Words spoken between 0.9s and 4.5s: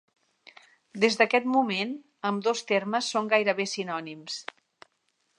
Des d'aquest moment, ambdós termes són gairebé sinònims.